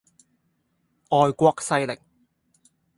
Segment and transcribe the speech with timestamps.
[1.11, 1.99] 外國勢力